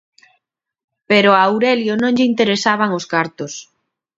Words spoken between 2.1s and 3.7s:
lle interesaban os cartos.